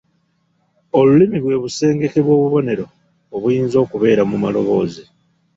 Olulimi 0.99 1.37
bwe 1.41 1.61
busengeke 1.63 2.19
bw’obubonero 2.25 2.85
obuyinza 3.35 3.77
okubeera 3.85 4.23
mu 4.29 4.37
maloboozi. 4.43 5.03